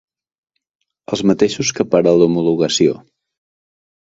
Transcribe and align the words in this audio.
Els 1.15 1.23
mateixos 1.31 1.73
que 1.81 1.85
per 1.93 2.01
a 2.01 2.15
l'homologació. 2.21 2.97